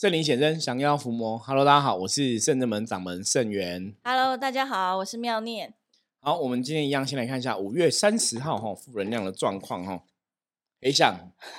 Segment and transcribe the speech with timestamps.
[0.00, 1.36] 圣灵显真，降妖伏魔。
[1.36, 3.94] Hello，大家好，我是圣正门掌门圣元。
[4.02, 5.74] Hello，大家好，我是妙念。
[6.20, 10.02] 好，我们今天一样先来看一下五月三十号哈负能量的状况哈。
[10.80, 11.14] 黑象，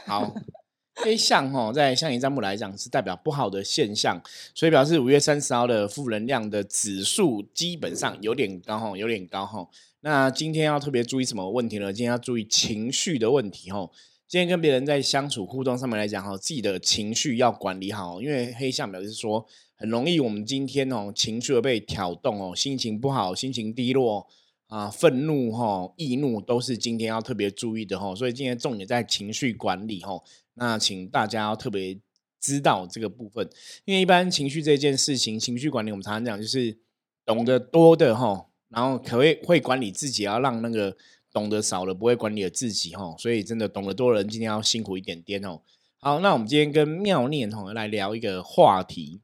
[0.08, 0.34] 好，
[1.04, 4.20] 黑象哈在象棋占卜来讲是代表不好的现象，
[4.56, 9.70] 所以表示五月三十号的负能量的指数基本上有点高哈，有点高哈。
[10.00, 11.94] 那今天要特别注意什么问题呢？
[11.94, 13.88] 今天要注意情绪的问题哈。
[14.32, 24.26] 今天跟别人在相处互动上面来讲哈，自己的情绪要管理好，因为黑象表示说很容易我们今天哦情绪被挑动哦，心情不好、心情低落
[24.68, 28.16] 啊、愤怒哈、易怒都是今天要特别注意的哈。
[28.16, 30.18] 所以今天重点在情绪管理哈，
[30.54, 32.00] 那请大家要特别
[32.40, 33.50] 知道这个部分，
[33.84, 36.78] 因为一般情绪这件事情，情绪管理我们常常讲就是
[37.26, 40.96] 懂得多的哈，然后可会会管理自己，要让那个。
[41.32, 45.62] 懂得少了不会管理了自己哈，所以真的懂得多的人今天要辛苦一点点哦。
[46.00, 49.22] 好，那我们今天跟妙念哈来聊一个话题。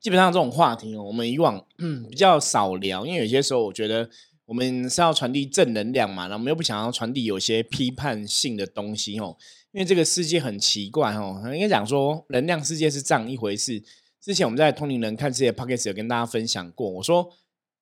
[0.00, 1.66] 基本上这种话题哦，我们以往
[2.08, 4.08] 比较少聊，因为有些时候我觉得
[4.46, 9.36] 我们是要传递正能量嘛，然后我们又不想要传递有些批判性的东西哦。
[9.72, 13.82] 因为这个世界很奇怪哦，应该讲说能量世界是这样一回事。
[14.20, 17.30] 之前我们在通灵人看世界 p o c k e t 有跟大家分享过，我说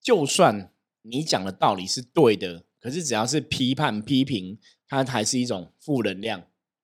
[0.03, 2.65] 就算你讲的道理是对的。
[2.81, 6.43] 可是只要是批判批评，它还是一种负能量。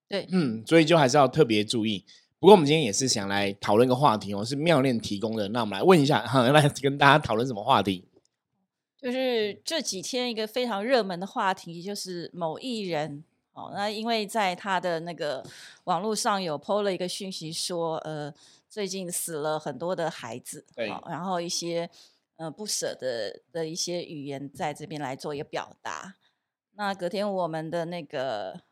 [0.08, 2.04] 对，嗯，所以就还是要特别注意。
[2.38, 5.48] 不过我们今天也是想来讨论一个话题哦，是妙恋提供的。
[5.48, 8.04] 那我们来问一下，哈， 来跟大家讨论什么话题？
[9.00, 15.42] 就是这几天一个非常热门的话题，就是某艺人哦，那因为在他的那个
[15.84, 18.32] 网络上有 PO 了一个讯息，说呃，
[18.68, 21.88] 最近死了很多的孩子，对，然后一些。
[22.36, 26.16] 呃，不舍得的一些语言在这边来做一个表达。
[26.72, 28.62] 那隔天我们的那个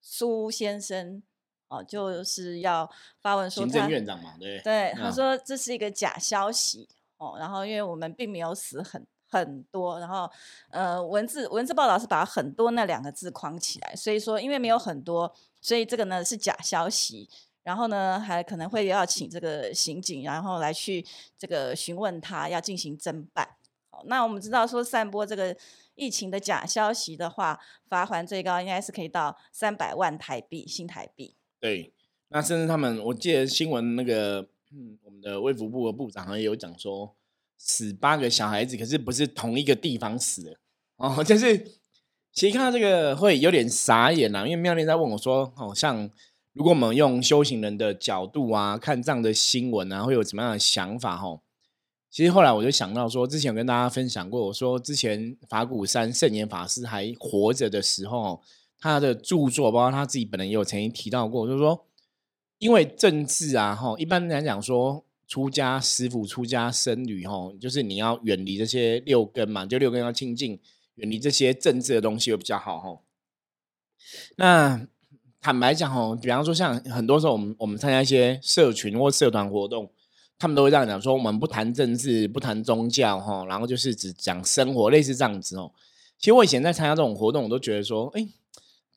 [0.00, 1.22] 苏先生
[1.68, 7.36] 哦，就是要发文说，行政院长嘛，对对，他说这是一个假消息哦。
[7.38, 10.30] 然后因为我们并没有死很很多，然后
[10.70, 17.28] 呃，文字文字报道是把很多那两个字框起来，所以说因为没有很多，所以这个呢是假消息。
[17.66, 21.04] 然后呢，还可能会要请这个刑警，然后来去
[21.36, 23.56] 这个询问他，要进行侦办。
[24.04, 25.56] 那我们知道说散播这个
[25.96, 31.34] 疫情的假消息的话，罚款最高应该是可以到三百万台币新台币。
[31.58, 31.92] 对，
[32.28, 37.16] 那甚至他们，我记得新闻那个，嗯，我们的卫福部的部长好像有讲说，
[37.58, 40.56] 死八个小孩子，可是不是同一个地方死的
[40.98, 41.58] 哦，就是
[42.32, 46.08] 其实看到这个会有点傻眼呐，因为妙莲在问我说，哦，像。
[46.56, 51.14] 如果我们用修行人的角度啊，看这样的新闻啊，会有什么样的想法？
[51.14, 51.42] 吼，
[52.10, 58.42] 其实后来我就想到说，之前有跟大家分享过，我说之前法鼓山圣严法师还活着的时候，
[58.78, 61.86] 他的著作，包括他自己本人也有曾经提到过，就是说，
[62.56, 70.58] 因为政治啊，吼，一般来讲说，出家师傅、出家僧侣，吼，就是你要远离这些六根嘛，就六根要清净，
[70.94, 73.04] 远离这些政治的东西会比较好，吼。
[74.36, 74.88] 那。
[75.46, 79.88] 坦白讲哦，比方说像很多时候我们我们参加一些社群或社团活动，
[80.40, 85.70] 他们都会这样讲说，我们不谈政治，不谈宗教哈，然后就是只讲生活，类似这样子哦。
[86.18, 88.26] 其实我以前在参加这种活动，我都觉得说，哎，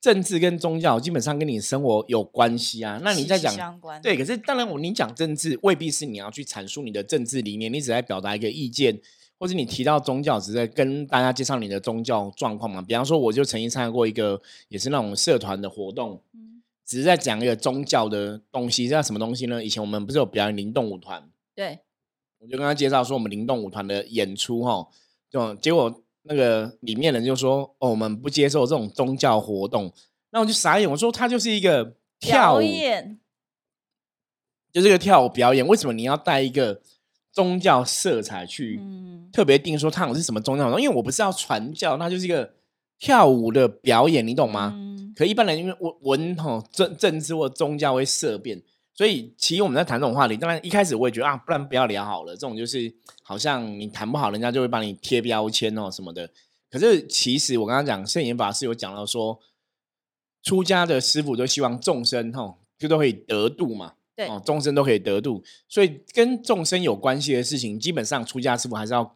[0.02, 3.00] 政治跟宗教基本上跟你生活有关系啊。
[3.04, 9.00] 那你在讲对，可是当然我你讲政治未必是你要去阐述你的政治理念，你只在表达一个意见，
[9.40, 12.82] 或者你提到宗教，只是在跟大家介绍你的宗教状况嘛。
[12.82, 16.22] 比方说，我就曾经参加过一个也是那种社团的活动。
[16.86, 19.64] 只是在讲一个宗教的东西，叫什么东西呢？
[19.64, 21.30] 以前我们不是有表演灵动舞团？
[21.54, 21.82] 对，
[22.40, 24.88] 我就跟他介绍说我们灵动舞团的演出哈，
[25.30, 29.94] 就结果那个里面人就说哦，我们不接受这种宗教活动。
[30.32, 32.62] 那我就傻眼，我说他就是一个跳舞，
[34.74, 36.82] 就是个跳舞表演，为什么你要带一个
[37.40, 38.78] 宗教色彩去
[39.32, 40.78] 特别定说它是什么宗教？
[40.78, 42.54] 因为我不是要传教，那就是一个
[43.00, 44.78] 跳舞的表演，你懂吗？
[45.16, 48.62] 可一般人因为文文哈政政治或宗教会色变，
[48.94, 52.34] 所以其实我们在谈这种话题，当然一开始我也觉得啊，不然不要聊好了。
[52.34, 52.94] 这种就是
[53.24, 56.30] 好像你谈不好，人家就会帮你贴标签哦什么的。
[56.70, 59.40] 可是其实我刚刚讲圣严法师有讲到说，
[60.44, 69.16] 出家的师傅都希望众生吼就都可以得度嘛，对哦，众生都可以得度，所以跟众生有关系的事情，基本上出家师傅还是要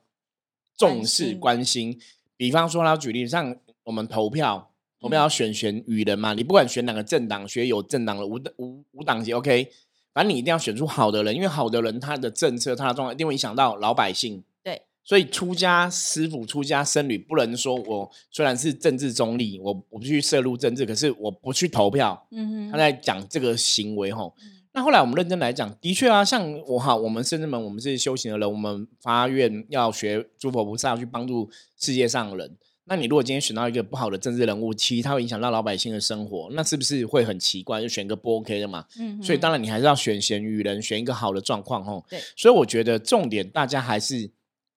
[0.77, 1.99] 重视关心。
[2.37, 3.53] 比方说，他举例像
[3.83, 4.69] 我们投票。
[5.01, 9.69] 投票要选选与人嘛，你不管选哪个政党，选有政党的无无无党籍，OK，
[10.13, 14.41] 反正你一定要选出好的人，因为好的人他的政策、他的状况一定会影响到老百姓。
[14.63, 22.25] 对，所以出家师傅、出家僧侣不能说我虽然是政治中立，我我不去涉入政治，可是我不去投票。
[22.31, 24.33] 嗯哼，他在讲这个行为吼。
[24.73, 31.49] 那后来我们认真来讲，的确啊，像我哈，我们甚至们，我们是修行的人，我们发愿要学诸佛菩萨去帮助
[31.79, 32.57] 世界上的人。
[32.85, 37.81] 那你如果今天选到一个不好的政治人物，其实他会影响到老百姓的生活，那是不是会很奇怪？
[37.81, 38.83] 就选个不 OK 的嘛？
[38.99, 42.03] 嗯所以当然然你还是要选贤与人，选一个好的状况吼。
[42.09, 44.31] 对所以我觉得重点大家还是，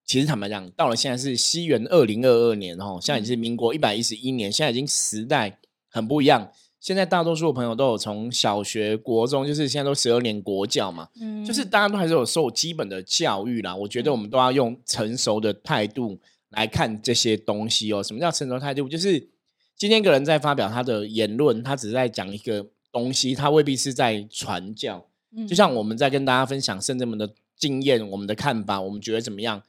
[0.05, 5.59] 其实坦白讲，到了现在是西元二零二二年吼，现在已经是民国一百一十一年，现在已经时代
[5.89, 6.51] 很不一样。
[6.79, 13.75] 现在大多数的朋友都有从小学、国中，就是现在都十二年国教嘛，嗯就是大家都还是有受基本的教育啦。
[13.75, 16.19] 我觉得我们都要用成熟的态度
[16.49, 18.01] 来看这些东西哦。
[18.03, 18.87] 什么叫成熟态度？
[18.87, 19.29] 就是
[19.75, 25.05] 今天一个人在发表他的言论，他只是在讲一个东西，他未必是在传教。
[25.47, 29.61] 就像我们在跟大家分享圣人们的经验、我们的看法，我们觉得怎么样？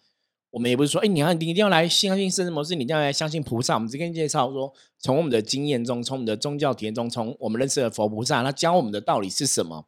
[0.50, 3.74] 我们也不是说，哎、你要你一定要来相信圣人模式，你一定要来相信菩萨。
[3.74, 9.86] 我们只跟你介绍说，从我们的经验中，从我们的宗教体验中，从我们认识的佛菩萨，他教我们的道理是什么？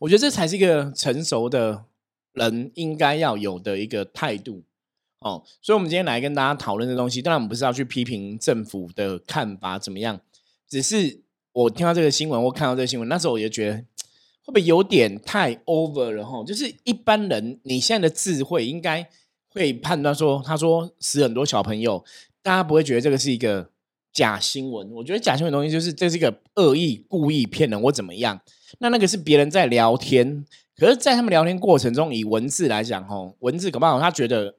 [0.00, 1.86] 我觉得这才是一个成熟的
[2.34, 4.62] 人应该要有的一个态度
[5.20, 5.42] 哦。
[5.60, 10.20] 所以，我们今天来跟大家讨论这东西，当然我们不是要去批评政府的看法怎么样，
[10.68, 11.22] 只是
[11.52, 13.76] 我听到这个新闻，或看到这个新闻，那时候我就觉得
[14.44, 16.44] 会不会有点太 over 了哈？
[16.44, 19.08] 就是一般人你现在的智慧应该
[19.52, 22.02] 会判断说，他说死很多小朋友，
[22.42, 23.70] 大家不会觉得这个是一个
[24.12, 24.90] 假新闻。
[24.92, 28.40] 我觉得假新闻的东西就是这是一个恶意、故意骗人或怎么样。
[28.78, 30.44] 那那个是别人在聊天，
[30.76, 34.56] 可是，在他们聊天过程中，以文字来讲，吼，文字搞不好他觉得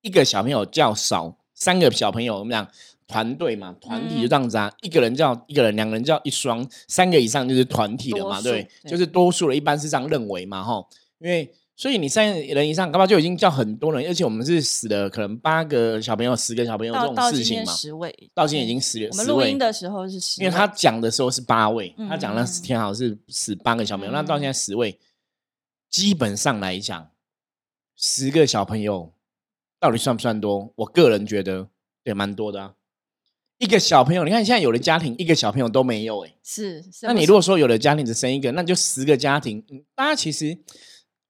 [0.00, 2.66] 一个小朋友较少，三个小朋友我们讲
[3.06, 10.88] 团队嘛，团体就这样子啊，一个人叫一个人，两个人叫一双，三个以上就是团体了嘛，对，对就是多数了，一般是这样认为嘛，吼，
[11.18, 11.52] 因为。
[11.76, 17.72] 所以你三人以上，搞不好就已经叫很多人，而且我们是死了可能八个小朋友、十个小朋友这到种事情嘛。
[17.74, 22.08] 十位，到今天已对经死了，我们录音的时候是十，因为他讲的时候是八位，嗯。
[22.08, 24.98] 他讲那十天好像是死八个小朋友，那到现在十位，
[25.90, 27.10] 基本上来讲，
[27.94, 29.12] 十个小朋友
[29.78, 30.72] 到底算不算多？
[30.76, 31.68] 我个人觉得
[32.04, 32.74] 也蛮多的啊。
[33.58, 40.58] 一个小朋友，你看现在有的家庭一个小朋友都没有、哎，是，那你如果说有的家庭只生一个，那就十个家庭，嗯大家其实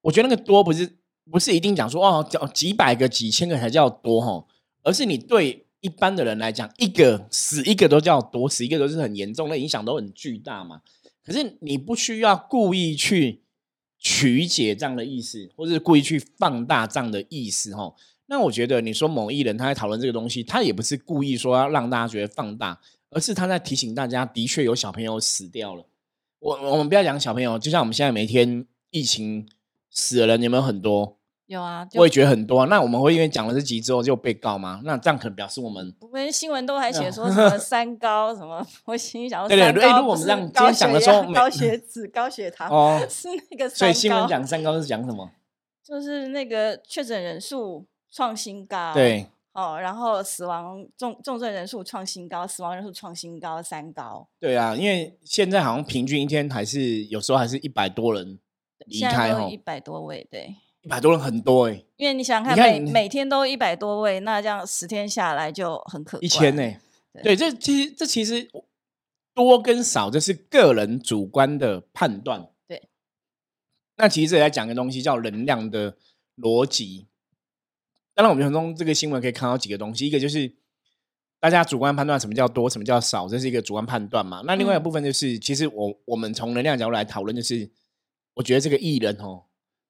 [0.06, 0.88] 我觉得那个多不是
[1.32, 4.46] 不是一定讲说哦叫几百个几千个才叫多哈，
[4.84, 10.80] 而是你对一般的人来讲，一个死一个都叫多，死一个都是很严重，那影响都很巨大嘛。
[11.24, 13.42] 可是你不需要故意去
[13.98, 17.92] 曲解这样的意思，或是故意去放大这样的意思哈。
[18.26, 22.80] 那我觉得你说某艺人他在讨论这个东西，他也不是故意说要让大家觉得放大，
[23.10, 25.84] 而是他在提醒大家，的确有小朋友死掉了。
[26.38, 29.48] 我我们不要讲小朋友，就像我们现在每天疫情
[29.96, 31.16] 死的人有没有很多？
[31.46, 32.66] 有啊，我也觉得很多啊。
[32.66, 34.80] 那我们会因为讲了这集之后就被告吗？
[34.84, 45.30] 那这样可能表示我们我们新闻都还写说什么 三高什么，我心里想说对对对哎如果我们这样今高天讲的血时候高血脂、高血糖，哦， 是那个所以新闻讲三高是讲什么？
[45.86, 58.40] 就是那个确诊人数创新高，对，哦，然后死亡重重症人数创新高，死亡人数创新高，三高对啊，因为现在好像平均一天还是有时候还是一百多人
[58.86, 60.56] 离现开一，百多位，对。
[60.82, 66.24] 一百多人很多哎、因为你想想看，看每每天都一百多位，那这样十天下来就很可观。
[66.24, 66.62] 一千呢、
[67.12, 68.48] 对对，这其实这其实
[69.34, 72.48] 多跟少，这是个人主观的判断。
[72.68, 72.88] 对，
[73.96, 75.96] 那其实这里在讲个东西叫能量的
[76.36, 77.08] 逻辑。
[78.14, 80.54] 当然，我们从中这个新闻可以看到几个东西，一个就是
[81.40, 84.42] 大家主观判断什么叫多，什么叫少，这是一个主观判断嘛。
[84.46, 87.68] 那另外一嗯部分就是，其实我我们从能量角度来讨论，就是
[88.36, 89.42] 我觉得这个艺人哦，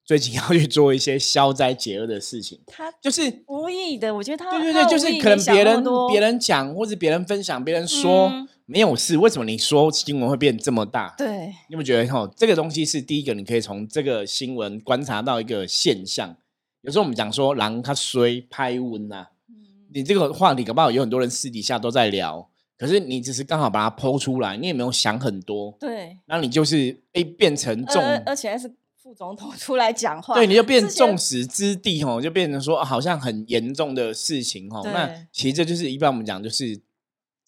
[0.03, 11.15] 最近 要去做一些消灾解厄的事情，他就是无意的，我觉得他对对对，就是可能别人别人讲或者别人分享，别人说、嗯没有事，为什么你说新闻会变这么大？
[11.17, 16.35] 对你有没有觉得哈，这个东西是第一个，你可以从这个新闻观察到一个现象。
[16.81, 19.55] 有时候我们讲说狼它衰拍温呐，嗯
[19.93, 34.81] 你这个话题搞不好有很多人私底下都在聊，可是你只是刚好把它剖出来，你也没有想很多，对，那你就是哎变成重而而且还是副总统 出来讲话，对，你就变众矢之的哦，就变成说、啊好像很严重的事情哦。
[34.85, 36.79] 那其实这就是一般我们讲，就是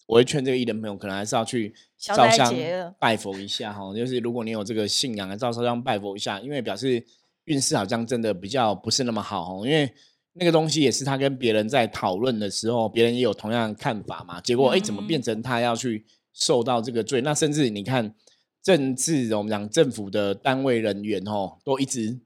[0.06, 2.52] 我会劝这个艺人朋友，可能还是要去烧香
[2.98, 3.94] 拜佛一下哈。
[3.94, 7.06] 就是如果你有这个信仰，还是要烧香拜佛一下，因为表示
[7.44, 9.64] 运势好像真的比较不是那么好哦。
[9.64, 9.92] 因为
[10.40, 14.40] 那个东西也是他跟别人在讨论的时候，别人也有同样的看法嘛。
[14.40, 17.20] 结果哎，诶怎么嗯变成他要去受到这个罪？
[17.20, 18.14] 那甚至你看
[18.62, 22.18] 政治，我们讲政府的单位人员哦，都一直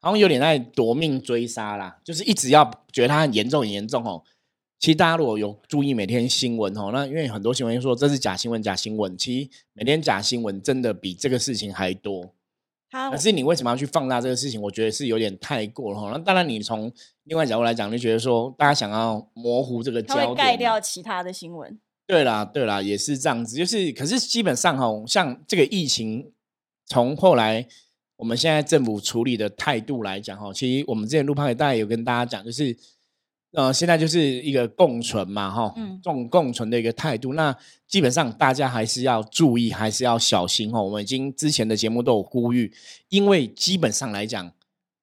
[0.00, 4.22] 好像有点在夺命追杀啦，就是一直要觉得他很严重很严重哦。
[4.78, 12.34] 其实大家如果有注意每天新闻哦，那因为很多新闻说这是假新闻，假新闻，其实每天假新闻真的比这个事情还多。
[13.10, 14.60] 可是你为什么要去放大这个事情？
[14.60, 16.10] 我觉得是有点太过了哈。
[16.12, 16.92] 那当然，你从
[17.24, 21.78] 另外角度来讲，就觉得说大家想要模糊这个焦点，盖掉其他的新闻。
[22.06, 23.56] 对啦，对啦，也是这样子。
[23.56, 26.32] 就是，可是基本上哈，像这个疫情，
[26.86, 27.66] 从后来
[28.16, 32.76] 我们现在政府处理的态度来讲哈，其实我们之前录拍大概有跟大家讲，就是。
[33.52, 37.34] 呃，现在就是一个共存嘛，哈，这种共存的一个态度。
[37.34, 37.54] 那
[37.86, 40.80] 基本上大家还是要注意，还是要小心哈。
[40.80, 42.72] 我们已经之前的节目都有呼吁，
[43.10, 44.50] 因为基本上来讲，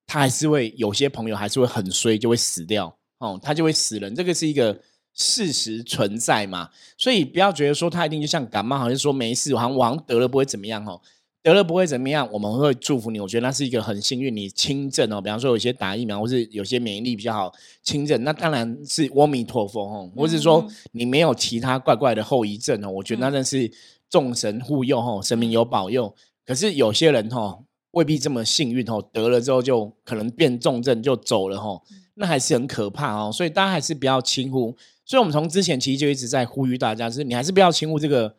[0.08, 4.82] 他还是会有些朋友还是会很衰，就会死掉哦，他就会死人，这个是一个
[5.13, 6.70] 事实存在嘛。
[6.98, 11.00] 所以不要觉得说他一定就像感冒，好像说没事，好像我好像得了不会怎么样哦。
[11.41, 13.19] 得了不会怎么样，我们会祝福你。
[13.19, 15.22] 我觉得那是一个很幸运，你轻症哦。
[15.22, 20.12] 比方说，有些打疫苗，或是有些免疫力比较好，轻症，那当然是阿弥陀佛哦。
[20.17, 23.72] 或是说你没有其他怪怪的后遗症哦，我觉得那真是
[24.10, 26.13] 众神护佑哦，神明有保佑。
[26.46, 31.81] 可是有些人哦，未必这么幸运哦，得了之后就可能变重症就走了哦，
[32.15, 33.31] 那还是很可怕哦。
[33.31, 34.75] 所以大家还是不要轻忽。
[35.05, 38.36] 所以我们从之前其实就一直在呼吁大家，就是你还是不要轻忽这个。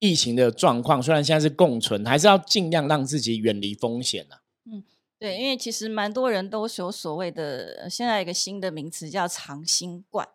[0.00, 4.36] 疫情的状况虽然现在是共存，还是要尽量让自己远离风险呐。
[4.64, 4.82] 嗯，
[5.18, 10.26] 对，因为其实蛮多人都有所谓的，现在一个新的名词叫长新冠，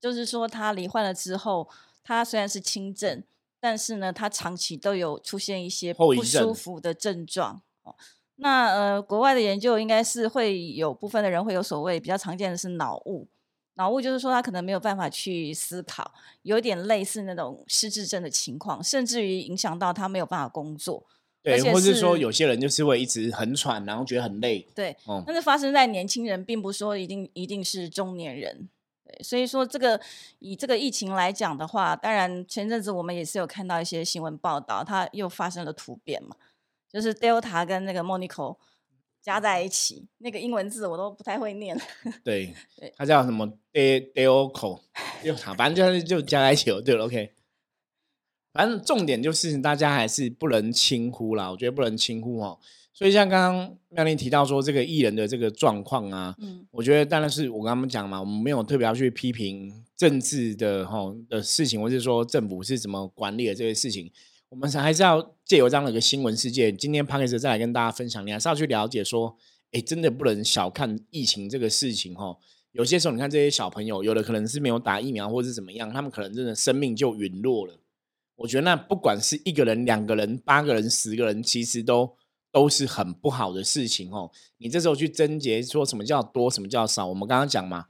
[0.00, 1.68] 就是说他罹患了之后，
[2.02, 3.22] 他虽然是轻症，
[3.60, 7.60] 但是呢，他长期都有出现一些不舒服的症状。
[7.82, 7.94] 哦，
[8.36, 13.28] 那呃，国外的研究应该是会有部分的人会有所谓比较常见的是脑雾。
[13.74, 16.12] 脑雾就是说他可能没有办法去思考，
[16.42, 21.06] 有点类似那种失智症的情况，甚至于影响到他没有办法工作。
[21.42, 24.66] 对，或是说有些人就是会一直很喘，然后觉得很累。
[24.74, 28.68] 对，但是发生在年轻人，并不说一定一定是中年人。
[29.04, 30.00] 对，所以说这个
[30.38, 36.36] 以这个疫情来讲的话，当然前阵子我们也是有看到一些新闻报道，它又发生了突变嘛，
[36.92, 38.58] 就是 Delta 跟那个 Monaco。
[39.22, 41.80] 加在一起，那个英文字我都不太会念。
[42.24, 42.52] 对，
[42.96, 44.80] 它叫什么 d d o c o
[45.24, 46.82] 就好，反正就是就加在一起了。
[46.82, 47.30] 对，OK。
[48.52, 52.58] 反正重点就是大家还是不能轻忽啦，我觉得不能轻忽哦。
[52.92, 64.12] 所以像刚刚妙玲提到说这个艺人的这个状况啊，嗯，我觉得当然是我跟他们讲嘛，我们没有特别要去批评政治的哈的事情，或是说政府是怎么管理的这些事情。
[64.52, 68.24] 我们还是要借由这样的一个新闻事件，今天 p a r k e 再来跟大家分享。
[68.26, 69.34] 你还是要去了解说，
[69.70, 72.36] 哎，真的不能小看疫情这个事情哦。
[72.72, 77.78] 有些时候，你看这些小朋友，有的可能是没有打疫苗，或是怎么样，他们可能真的生命就陨落了。
[78.36, 82.14] 我觉得那不管是一个人、两个人、八个人、十个人，其实都
[82.50, 84.30] 都是很不好的事情哦。
[84.58, 87.06] 你这时候去贞结说什么叫多，什么叫少？
[87.06, 87.86] 我们刚刚讲嘛，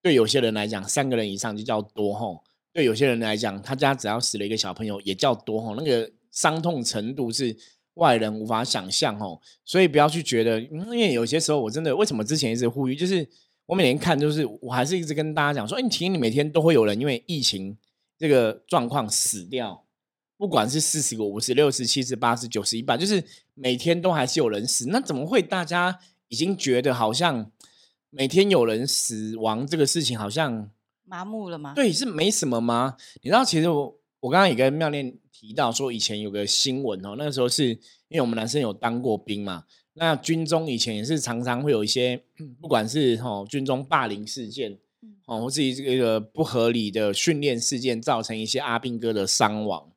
[0.00, 2.44] 对有些人来讲，三个人以上就叫多吼。
[2.78, 7.56] 对有些人来讲，他家只要死了一个小朋友，也叫多吼，那个伤痛程度是
[7.94, 9.42] 外人无法想象吼。
[9.64, 13.28] 所以不要去觉得，因为有些时候我真的为什么之前一直呼吁，就是
[13.66, 17.76] 我每天看，就是我还是一直跟大家讲说，哎，其实你每天都会有人因为疫情
[18.16, 19.84] 这个状况死掉，
[20.36, 23.20] 不管是四十个、五十、六十、七十、八十、九十、一百，就是
[23.54, 24.86] 每天都还是有人死。
[24.90, 27.50] 那怎么会大家已经觉得好像
[28.10, 30.70] 每天有人死亡这个事情好像？
[31.08, 31.72] 麻木了吗？
[31.74, 32.96] 对，是没什么吗？
[33.22, 37.68] 你知道，其实我我刚刚也跟妙念提到说，以前有个新闻哦，那个时候是
[38.08, 42.22] 因为我们男生有当过兵嘛，那军中以前也是常常会有一些，
[42.60, 44.78] 不管是哦军中霸凌事件，
[45.26, 49.90] 哦，或是这个不合理的训练事件，造成一些阿兵哥的伤亡，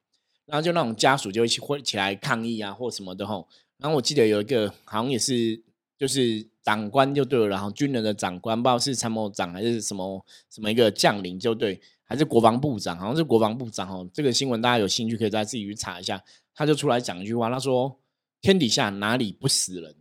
[0.46, 3.48] 然后就那种家属就会起会起来抗议啊，或什么的吼。
[3.77, 5.62] 然后我记得有一个好像也是。
[6.01, 14.10] 就是长官就对了，然后军人的长官，不知道是参谋长还是什么什么一个将领就对，还是国防部长，好像是国防部长哦。
[14.12, 16.20] 这个新闻大家有兴趣可以再自己去查一下。
[16.55, 18.00] 他就出来讲一句话，他说
[18.41, 19.96] ：“天底下哪里不死人？”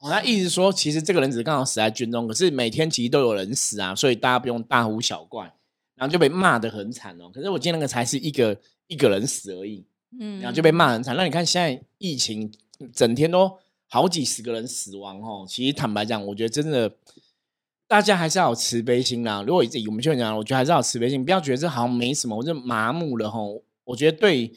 [0.00, 5.44] 哦，他意思说，其实这个人只是刚好死在军中，可是每天其实都有人死啊，所以大家不用大呼小怪，
[5.94, 7.30] 然后就被骂的很惨哦。
[7.32, 9.86] 可是我见那个才是一个一个人死而已，
[10.18, 11.16] 嗯，然后就被骂很惨。
[11.16, 12.52] 那你看现在疫情
[12.92, 13.58] 整天都。
[13.92, 16.94] 好几十个人死亡哦，其实坦白讲，我觉得真的，
[17.88, 19.42] 大家还是要有慈悲心啦。
[19.44, 23.64] 如果以我们就讲，我觉得还是要有慈悲心，不要觉得这好像没什么，我就麻木了吼。
[23.82, 24.52] 我觉得对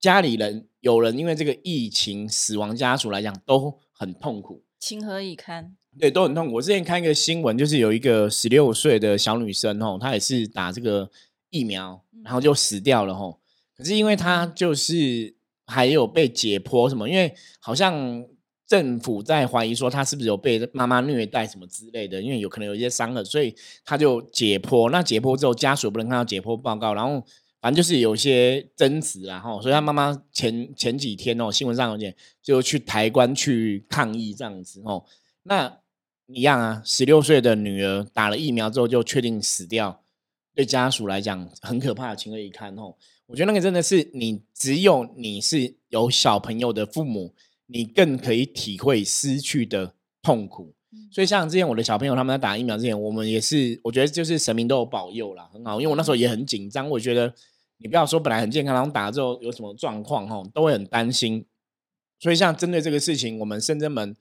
[0.00, 5.76] 家里人有人因为这个疫情死亡家属来讲都很痛苦，情何以堪？
[5.96, 6.54] 对，都很痛苦。
[6.54, 11.08] 我之前看一个新闻，就是有一个十六岁的小女生吼，她也是打这个
[11.50, 13.38] 疫苗，然后就死掉了吼。
[13.76, 15.36] 可是因为她就是。
[15.66, 17.08] 还有被解剖什么？
[17.08, 18.24] 因为好像
[18.66, 23.54] 政府在怀疑说他是不是有被妈妈虐待什么之类的，因为有可能有一些伤痕，所以
[23.84, 24.90] 他就解剖。
[24.90, 27.22] 那解剖之后，家属不能看到解剖报告，然后
[27.60, 35.04] 反正就是有些争执然后所以他妈妈前前几天哦，新闻上有点就去抬棺去抗议这样子哦。
[35.44, 35.80] 那
[36.26, 40.02] 一样啊，十六岁的女儿打了疫苗之后就确定死掉，
[40.54, 42.94] 对家属来讲很可怕，情何以堪哦。
[43.26, 47.34] 我觉得那个真的是你只有你是有小朋友的父母。
[47.66, 50.74] 你更可以体会失去的痛苦，
[51.10, 55.80] 所以像之前我的小朋友他们在打疫苗之前，我们也是，我觉得就是神明都有保佑啦，很好。
[55.80, 57.34] 因为我那时候也很紧张，我觉得
[57.78, 61.46] 你不要说本来很健康，然后打了之后有什么状况哈，都会很担心。
[62.20, 64.14] 所以像针对这个事情，我们深圳门，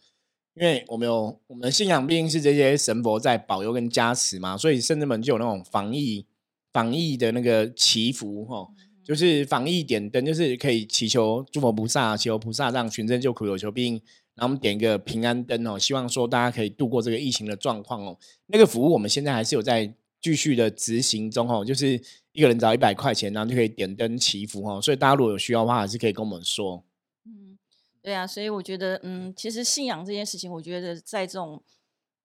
[0.56, 6.26] 因为我们有我们的信仰毕竟是这些神佛在保佑跟加持嘛，所以深圳门就有那种防疫
[6.72, 8.70] 防疫的那个祈福哈。
[9.04, 14.02] 就是防疫点灯，就是可以祈求诸佛菩萨，祈求菩萨让群生救苦，有求必应。
[14.36, 18.18] 然后我们点一个平安灯哦，希望说大家可以度过这个疫情的状况哦。
[18.48, 24.82] 那个服务我们现在还是有在继续的执行中哦，就是一个人找一百块钱，然后就可以点灯祈福哦。
[24.82, 26.84] 所以大家如果有需要的话，还是可以跟我们说。
[27.26, 27.60] 嗯，
[28.02, 31.62] 对啊，所以我觉得，嗯，其实信仰这件事情，我觉得在这种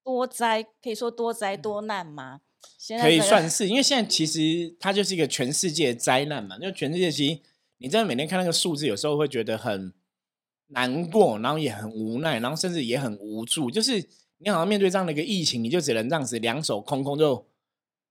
[0.03, 2.07] 多灾，可以说多灾多难
[2.97, 3.03] 吗？
[3.03, 6.59] 可以算是，因为现在其实它就是一个全世界灾难嘛。
[6.59, 7.41] 就全世界，其实
[7.79, 9.93] 你真的每天看那个数字，有时候会觉得很
[10.69, 13.71] 难过，然后也很无奈，然后甚至也很无助。
[13.71, 17.47] 就是你好像面对这样的一个疫情，你就只能这样子两手空空，就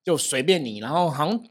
[0.03, 1.43] 就随便你，然后好像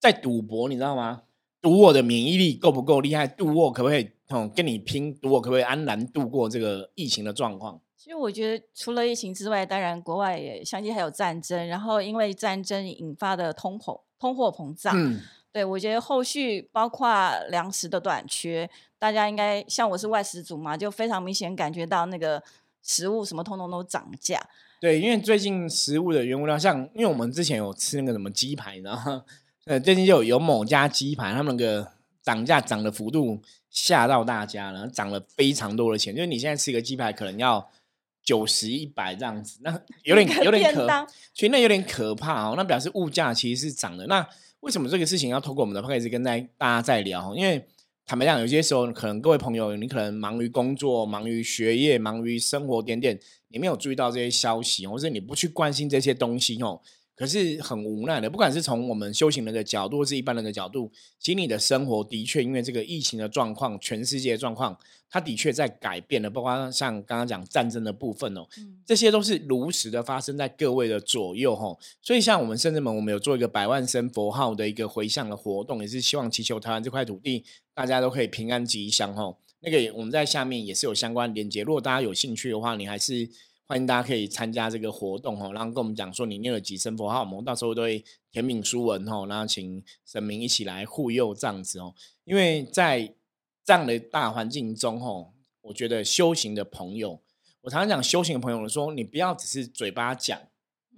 [0.00, 1.22] 在赌博，你知道吗？
[1.60, 3.26] 赌我的免疫力够不够厉害？
[3.26, 5.14] 赌我可不可以哦跟你拼？
[5.14, 7.80] 赌我可不可以安然度过这个疫情的状况？
[8.02, 14.92] 其实我觉得，除了疫情之外，当然国外也相信还有战争，然后因为战争引发的通膨、通货膨胀。
[14.96, 15.20] 嗯，
[15.52, 17.08] 对我觉得后续包括
[17.50, 18.68] 粮食的短缺，
[18.98, 22.42] 大家应该像我是外食族嘛，就非常明显感觉到那个
[22.82, 24.44] 食物什么通通都涨价。
[24.80, 29.22] 对，因为最近食物的原物料，像因为我们之前有吃那个什么鸡排，然后
[29.66, 33.40] 呃最近就有某家鸡排，他们那个涨价涨的幅度
[33.70, 37.70] 吓到大家了，涨了非常多的钱，就是你现在吃一个鸡排可能要。
[38.22, 39.70] 九十一百这样子，那
[40.04, 42.54] 有点有点可，其实那有点可怕哦。
[42.56, 44.06] 那表示物价其实是涨的。
[44.06, 44.26] 那
[44.60, 47.34] 为什么这个事情要透过我们的 p o d 跟大大家在聊？
[47.34, 47.66] 因为
[48.06, 53.18] 坦白讲，有些时候可能各位朋友，你可能忙于工作、忙于学业、忙于生活点点，
[53.48, 56.80] 你没有注意到这些消息，或者你不去关心这些东西哦。
[57.22, 64.76] 可是很无奈的，不管是从我们修行人的角度，或是一般人的角度，其实你的生活的确因为这个疫情的状况，全世界的状况，
[65.08, 66.28] 它的确在改变了。
[66.28, 68.44] 包括像刚刚讲战争的部分哦，
[68.84, 71.78] 这些都是如实的发生在各位的左右哈。
[72.02, 79.32] 所以像我们甚至门，我们有做一个百万声佛号的一个回向的活动，也是希望祈求台湾这块土地，大家都可以平安吉祥哈。
[79.60, 83.30] 那个我们在下面也是有相关连接，如果大家有兴趣的话，你还是。
[83.72, 91.94] 欢迎大家可以参加这个活动哦，然后跟我们讲说你念了几声佛号，我们到时候都会填名书文哦，然后请神明一起来护佑这样子哦。
[92.24, 93.14] 因为在
[93.64, 95.30] 这样的大环境中哦，
[95.62, 97.22] 我觉得修行的朋友，
[97.62, 100.38] 我常常讲修行的朋友说，你不要只是嘴巴讲，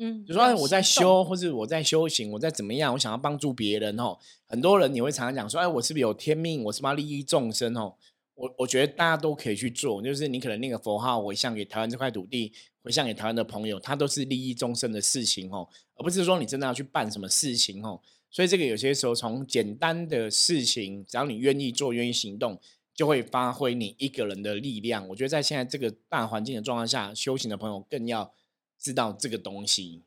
[0.00, 4.18] 嗯，就说我在修，或者我在修行，我在怎么样，我想要帮助别人哦。
[4.48, 6.64] 很多人你会常常讲说，哎，我是不是有天命？
[6.64, 7.94] 我是不是要利益众生哦？
[8.34, 18.00] 我我觉得大家都可以去做，就是你可能那个佛号回向给台湾这块土地，回向给台湾的朋友，它都是利益众生的事情哦，而不是说你真的要去办什么事情哦。
[18.30, 22.60] 所以这个有些时候从简单的事情，只要你愿意做、愿意行动，
[22.92, 25.06] 就会发挥你一个人的力量。
[25.08, 28.34] 我觉得在现在这个大环境的状况下，修行的朋友更要
[28.76, 30.02] 知道这个东西。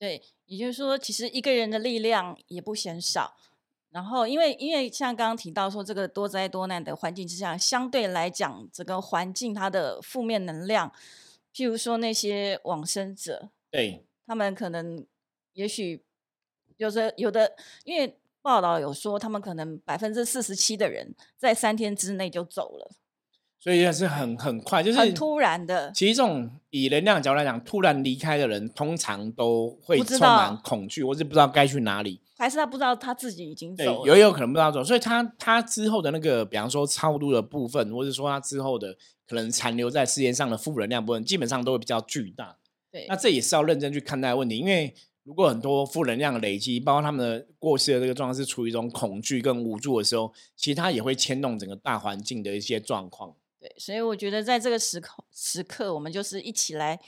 [0.00, 3.36] 对，也就是说，其实一个人的力量也不嫌少。
[3.90, 10.92] 然后，因为因为像刚刚提到说，这个多灾多难的环境之下，相对来讲，整个环境它的负面能量，
[11.54, 15.06] 譬如说那些往生者，对，他们可能
[15.54, 16.04] 也许
[16.76, 22.90] 有的有的，因为报道有说，他们可能百分之四十七的人在三天之内就走了。
[23.60, 25.90] 所以也是很很快，就是很突然的。
[25.92, 32.20] 其实这种以能量角度来讲，突然离开的人，通常都会充满恐惧，或是不知道该去哪里。
[32.38, 34.84] 还是他不知道他自己已经走，有也有可能不知道走。
[34.84, 42.56] 所以他他之后的那个，比方说超度的部分，或者说他之后的可能残留在世界上的负能量部分，基本上都会比较巨大。
[42.92, 44.94] 对，那这也是要认真去看待问题，因为
[45.24, 53.34] 如果很多负能量的累积，包括他们的过世的这个状况是处于一种恐惧跟无助的时候，其实它也会牵动整个大环境的一些状况。
[53.60, 56.98] 对，所以我觉得在这个时刻时刻，我们就是一起来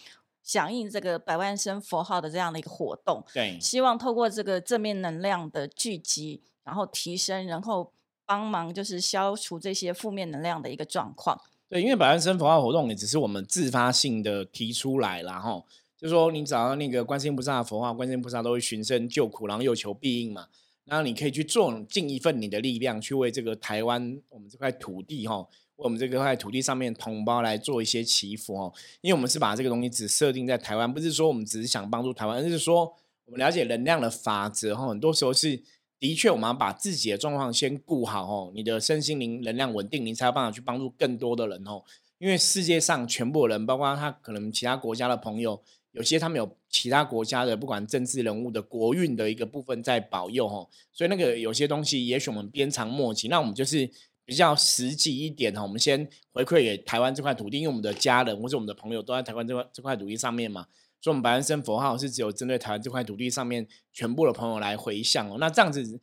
[0.42, 3.24] 响应这个百万声佛号的这样的一个活动。
[3.32, 7.92] 对，希望透过这个正面能量的聚集，然后提升，然后
[8.26, 11.40] 帮忙就是消除这些负面能量的一个状况。
[11.68, 15.64] 对，因为百万生佛号活动也只是我们自发性的提出来然后
[15.96, 20.48] 就说你找到那个观世音菩萨的佛号，观世音菩萨都会寻声救苦，然后又求必应嘛。
[20.84, 28.72] 然后你可以去做尽一份你的力量，去为这个台湾我们这块土地哈，为我们这块土地上面同胞来做一些祈福哦。
[29.00, 32.94] 因为我们是把这个东西只设定在台湾，不是说我们只是想帮助台湾，而是说
[33.26, 34.86] 我们了解能量的法则哈。
[34.88, 35.60] 很多时候是
[35.98, 41.82] 的确我们要把自己的状况先顾好哦，你的身心灵能量稳定，你才有办法去帮助更多的人哦。
[42.18, 45.62] 因为世界上全部人，包括他可能其他国家的朋友。
[45.92, 53.90] 有些他们有其他国家的不管政治人物的国运的一个部分在保佑哦，所以那个有些东西也许我们鞭长莫及，那我们就是
[54.30, 60.68] 比较实际一点哈，我们先回馈给台湾这块土地，因为我们的家人或者我们的朋友都在台湾这块这块土地上面嘛，
[61.00, 66.00] 所以我们白安生佛号是只有针对台湾这块土地上面全部的朋友来回向哦，那这样子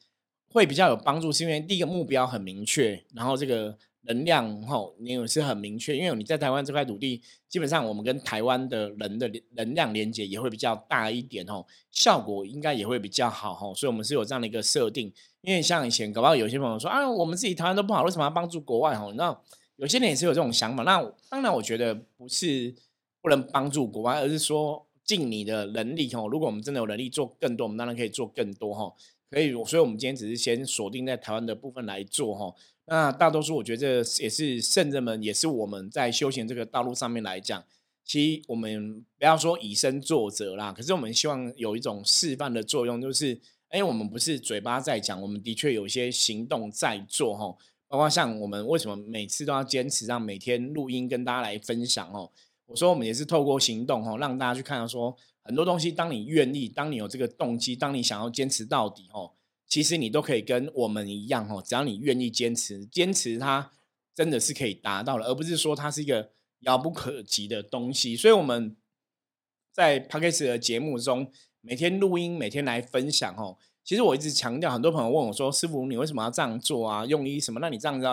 [0.51, 3.77] 会比较有帮助，是因为第一个目标很明确，然后这个。
[4.09, 15.11] 能量吼，你也是很明确，因为你在台湾这块土地，基本上我们跟台湾的人的能量连接也会比较大一点吼，效果应该也会比较好吼，所以我们是有这样的一个设定。
[15.47, 19.13] 因为像以前搞不好有些朋友说啊，我们自己台湾都不好，为什么要帮助国外吼？
[19.13, 19.33] 那
[19.77, 20.83] 有些人也是有这种想法。
[20.83, 22.75] 那当然，我觉得不是
[23.21, 26.27] 不能帮助国外，而是说尽你的能力哈。
[26.27, 28.93] 如果我们真的有能力做更多，我们当然可以做更多哈。
[29.31, 32.53] 可以，所以我们今天只是先锁定在台湾的部分来做哈。
[32.87, 37.63] 那大多数我觉得也是圣人们，也是我们在修行这个道路上面来讲，
[38.03, 47.55] 其实我们不要说以身作则啦，可是我们希望有一种示范的作用，就是哎，我们不是嘴巴在讲，我们的确有一些行动在做哈。
[47.89, 52.29] 包括像我们为什么每次都要坚持让每天录音跟大家来分享哦？
[52.65, 59.31] 我说我们也是透过行动哦，让大家去看到说很多东西，当你愿意，当你有这个动机，当你想要坚持到底哦。
[59.67, 63.71] 其实你都可以跟我们一样哦，只要你愿意坚持，坚持它
[64.15, 68.15] 真的是可以达到的，而不是说它是一个遥不可及的东西。
[68.15, 68.75] 所以我们
[69.71, 73.57] 在 p a c k a g e 的节目中，每天录音，每天来分享哦。
[73.83, 77.05] 其实我一直强调，很多朋友问我说：“师傅，你为什么要这样做啊？
[77.05, 77.59] 用意什么？
[77.59, 78.05] 那你这样子，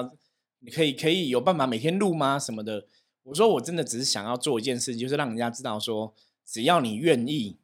[0.60, 2.38] 你可以可以有办法每天录吗？
[2.38, 2.86] 什么的？”
[3.24, 6.14] 我说：“我真的只是想要做一件事，就是让人家知道说，
[6.46, 7.56] 只要你愿意。”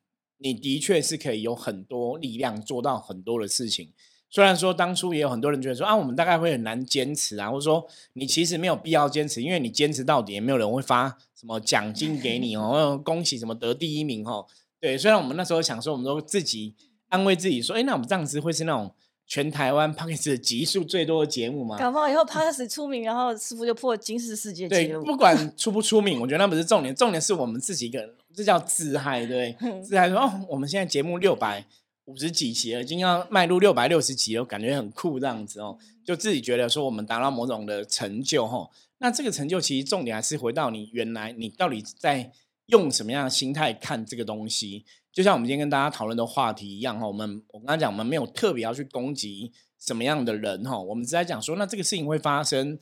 [0.42, 3.92] 你的确是可以有很多力量做到很多的事情。
[4.30, 14.46] 虽然说当初也有很多人觉得说啊，我们大概会很难坚持啊，或者说你其实没有必要坚持，因为你坚持到底也没有人会发什么奖金给你哦， 恭喜什么得第一名哦。
[14.80, 16.74] 对，虽然我们那时候想说，我们都自己
[17.08, 18.92] 安慰自己说，哎，那我们这样子会是那种。
[19.32, 21.78] 全台湾 p o d c a s 集数最多的节目吗？
[21.78, 25.04] 搞不好以后 p o d c a s 出名，然后师傅就破金氏世界纪录。
[25.04, 31.64] 对，不管出不出名，我觉得那不是重点，重点是我们自己一个人，这叫自嗨，对 自嗨说哦，我们现在节目六百
[32.06, 38.68] 五十几集了，已经要迈入六百六十集了，感觉很酷这样子哦，就自己觉得说我们达到某种的成就哈。
[38.98, 42.32] 那这个成就其实重点还是回到你原来你到底在
[42.70, 44.85] 用什么样的心态看这个东西。
[45.12, 52.78] 就像我们今天跟大家讨论的话题一样哈，我们我刚刚讲，我们没有特别要去攻击什么样的人哈，我们只在讲说，那这个事情会发生，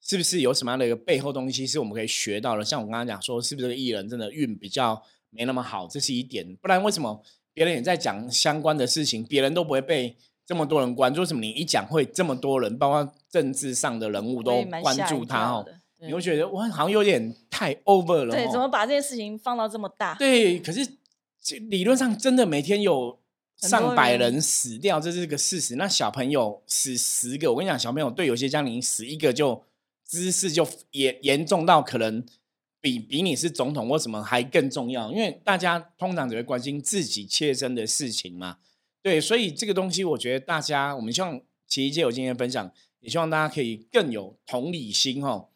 [0.00, 2.64] 是不是有什么样的一个背后东西是我们可以学到的？
[2.64, 6.56] 像我刚刚讲说，是不是这个艺人真的运比较没那么好，这是一点。
[6.56, 7.22] 不然为什么
[7.54, 11.20] 别人也在讲相关的事情，别人都不会被这么多人关注？
[11.20, 15.64] 为什么你一讲会这么多人，包括政治上的人物都关注他哦？
[16.02, 18.34] 你会觉得我好像有点太 over 了。
[18.34, 20.14] 对，怎么把这件事情放到这么大？
[20.14, 20.86] 对，可是。
[21.70, 23.18] 理论上真的每天有
[23.56, 25.74] 上百人死掉，这是个事实。
[25.76, 29.64] 那小朋友死十个，我跟你讲，小朋友对有些家庭死一个就
[30.04, 32.22] 姿势就严严重到可能
[32.78, 38.58] 比比你是总统或什么还更重要，因为大家通常只会关心自己切身的事情嘛。
[39.02, 45.48] 对，所以这个东西我觉得大家，我们希望奇一借有今天分享，也希望大家可以更有同理心哦。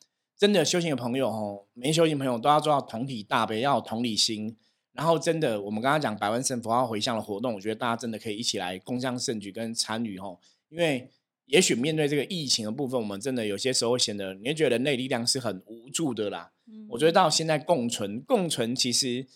[0.45, 4.55] 真的修行的朋友哦，没修行朋友都要做到同体大悲，要有同理心。
[4.93, 10.39] 然后真的，我们刚刚讲百万圣佛号回向的活动，我觉得大家真的可以一起来共襄盛举跟参与哦。
[10.69, 11.09] 因为
[11.47, 16.51] 也许面对这个疫情的部分，我们真的有些时候显得你会觉得人类力量是很无助的啦。
[16.91, 19.27] 我觉得到现在共存，共存其实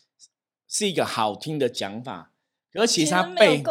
[0.68, 2.32] 是一个好听的讲法，
[2.70, 3.62] 可是其实它背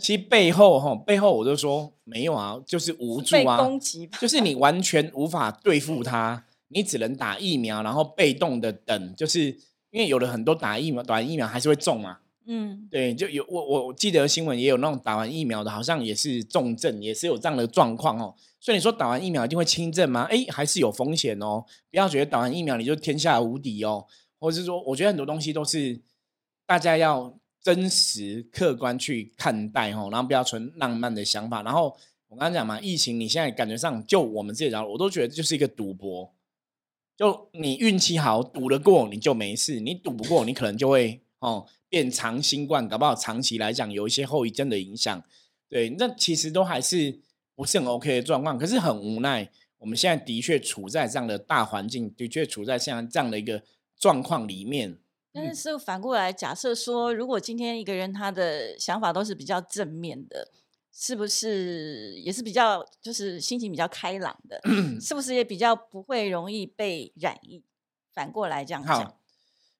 [0.00, 3.70] 其实背后哈背后我就说没有啊，就是无助啊，
[4.20, 9.56] 就是你完全无法对付它，你只能打疫苗，然后被动的等，就是。
[9.92, 12.16] 因为有的很多打疫苗，打完疫苗还是会中嘛。
[12.46, 18.34] 嗯，对，就有我我记得新闻也有那种打完疫苗的，好像也是重症，也是有这样的状况哦。
[18.58, 20.22] 所以你说打完疫苗一定会轻症吗？
[20.30, 21.62] 哎，还是有风险哦。
[21.90, 24.06] 不要觉得打完疫苗你就天下无敌哦，
[24.40, 26.00] 或者是说，我觉得很多东西都是
[26.64, 31.62] 大家要真实客观去看待哦，然后不要存浪漫的想法。
[31.62, 31.94] 然后
[32.28, 36.32] 我刚刚讲嘛，疫情你现在感觉上就我们这条，我都觉得就是一个赌博。
[37.22, 45.22] 就你运气好，赌得过你就没事；你赌不过，你可能就会哦变长新冠，搞不好长期来讲有一些后遗症的影响。
[45.68, 47.20] 对，那其实都还是
[47.54, 48.58] 不是很 OK 的状况。
[48.58, 53.62] 可是很无奈，我们现在的确处在这样的大环境，的确处在像这样的一个
[53.96, 54.98] 状况里面。
[55.32, 60.48] 但是反过来假设说，如果今天一个人他的想法都是比较正面的。
[60.94, 64.60] 是不是也是比较就是心情比较开朗的？
[65.00, 67.62] 是不是也比较不会容易被染疫？
[68.12, 69.16] 反过来这样讲，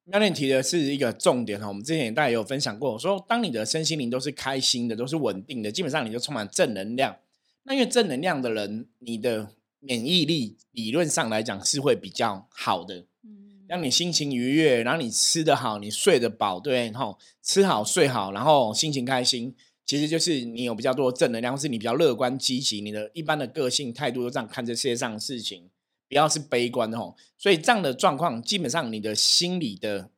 [0.04, 1.68] 妙念提的是一个重点哈。
[1.68, 7.14] 我们之前也大家有分享过，说当你的身心灵都是开心的，都是稳定的，基本上你就充满正能量。
[7.64, 13.04] 那因为正能量的人，你的免疫力理论上来讲是会比较好的。
[13.22, 19.54] 嗯，让你心情愉悦，然后你吃得好，你睡得饱，对，然后吃好睡好，然后心情开心。
[19.84, 25.68] 其实就是你有比较多正能量，或是你比较乐观积极，你的一般的个性态度都这样看这世界上的事情，
[26.08, 27.16] 不要是悲观的吼。
[27.36, 30.10] 所以这样的状况，基本上你的心理的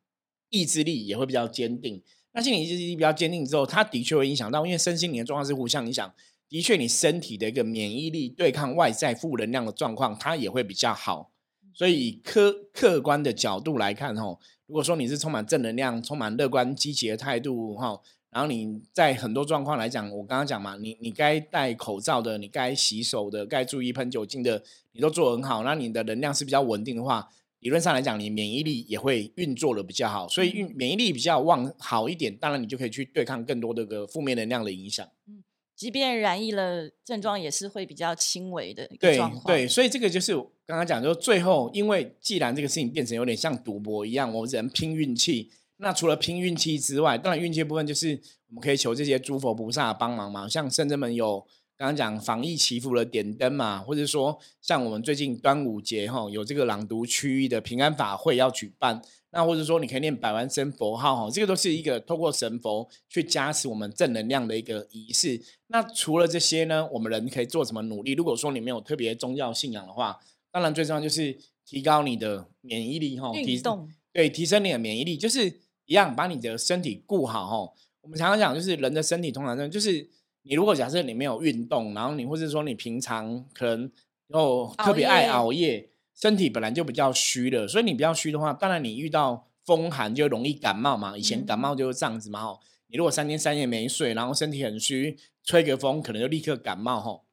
[0.50, 2.00] 意志力也会比较坚定。
[2.32, 6.14] 那心理意志力比较坚定之后，它的确会影响到，因为身心灵的状况是互相影响。
[6.48, 11.32] 的确，你身体的一个免疫力对抗外在负能量的状况，它也会比较好。
[11.72, 18.00] 所以客客观的角度来看吼，如果说你是充满正能量、充满乐观积极的态度哈。
[18.34, 25.62] 然后你在很多状况来讲，我刚刚讲嘛，你你该戴口罩的，你该洗手的，该注意喷酒精的，你都做很好。
[25.62, 27.28] 那你的能量是比较稳定的话，
[27.60, 30.26] 理论上来讲，你免疫力也会运作的比较好。
[30.26, 35.08] 所以运免疫力比较旺好一点，当然你就可以去对抗更多的个负面能量的影响。
[35.28, 35.44] 嗯，
[35.76, 39.44] 即便染疫了，症状也是会比较轻微的一个状况。
[39.44, 40.34] 对，所以这个就是
[40.66, 45.52] 刚刚讲，就最后，因为既然这个事情变成有点像赌博一样，我们只能拼运气。
[45.78, 50.48] 那除了拼运气之外，当然运气部分就是我们可以求这些诸佛菩萨帮忙嘛。
[50.48, 51.40] 像圣真门有
[51.76, 65.42] 刚刚讲防疫祈福的点灯嘛，或者说像我们最近端午节哈有这个朗读区域的平安法会要举办，那或者说你可以念百万声佛号哈，这个都是一个透过神佛去加持我们正能量的一个仪式。
[65.66, 68.12] 那除了这些呢，我们人可以做什么努力？
[68.12, 70.20] 如果说你没有特别宗教信仰的话，
[70.52, 75.63] 当然最重要就是提高你的免疫力哈，运动对提升你的免疫力就是。
[75.86, 77.72] 一样把你的身体顾好哦。
[78.00, 80.08] 我们常常讲，就是人的身体通常就是
[80.42, 83.90] 你如果假设你没有运动，然后你或者说你平常可能
[84.28, 91.16] 又特别爱熬夜，身体本来就比较虚的，所以你比较虚的话，当然你遇到风寒就容易感冒嘛。
[91.16, 92.60] 以前感冒就是这样子嘛哦。
[92.88, 97.24] 你如果三天三夜没睡，然后身体很虚，吹个风可能就立刻感冒吼。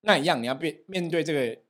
[0.00, 1.60] 那一样你要面面对这个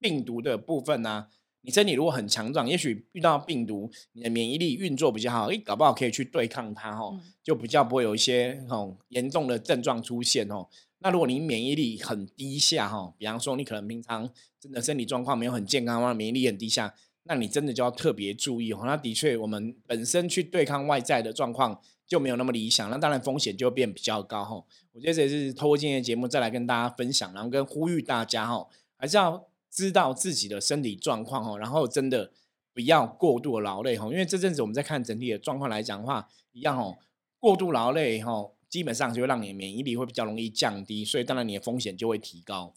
[0.00, 1.28] 病毒的部分呢？
[1.68, 10.66] 你身体如果很强壮，也许遇到病毒，你的免疫力运作比较好，诶，搞不好可以去对抗它哦，就比较不会有一些哦严重的症状出现哦。
[11.00, 14.26] 那如果你免疫力很低下哈，比方说你可能平常
[14.58, 18.80] 真的身体状况没有很健康，或者免疫力很低下，那你真的就要特别注意哦。
[18.86, 24.64] 那的确，我们本身去对抗外在的状况就没有那么理想，那当然风险就变比较高哈。
[24.94, 29.46] 我觉得这也是透过今天的节目再来跟大家分享，然后跟呼吁大家哈，还是要。
[29.70, 32.32] 知道自己的身体状况哦，然后真的
[32.72, 36.98] 不要过度劳累哈，因为这阵子我们在看整体的状况来讲的话，一样哦，
[37.38, 42.74] 过度劳累哈，基本上就会让你免疫力会比较容易降低，所以当然你的风险就会提高。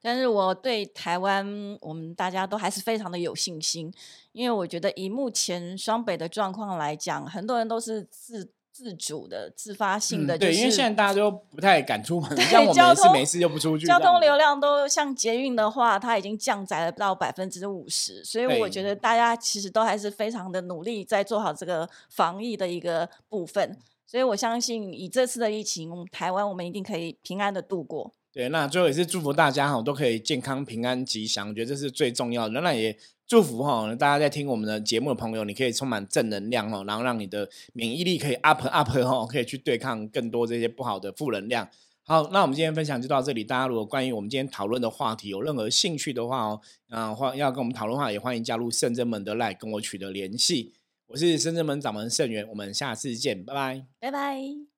[0.00, 3.92] 但是我对台湾，我们大家都还是非常的有信心，
[4.32, 8.52] 因为我觉得以目前双北的状况来讲，很多人都是自。
[8.72, 13.86] 自主的、自发性的，对，因为现在大家都不太敢出门， 像我们没事没事就不出去。
[13.86, 23.76] 交通流量都像捷运的话，它已经降载了到百分之五十，所以我觉得大家其实都还是非常的努力，在做好这个防疫的一个部分。
[24.06, 28.10] 所以我相信，以这次的疫情，台湾我们一定可以平安的度过。
[28.32, 32.60] 对，那最后也是祝福大家哈，都可以健康、平安、吉祥，我觉得这是最重要的。
[32.62, 32.96] 那也。
[33.32, 41.66] 祝福哈，大家在听我们的节目的朋友，你可以充满正能量哦，然后让你的免疫力可以 up up 哈，可以去对抗更多这些不好的负能量。
[42.02, 43.42] 好，那我们今天分享就到这里。
[43.42, 50.74] 大家如果关于我们今天讨论的话题有任何兴趣的话哦，啊，欢要跟我们讨论的话，也欢迎加入圣真门的 line 跟我取得联系。
[51.06, 54.71] 我是圣真门掌门圣元，我们下次见，拜拜，拜拜。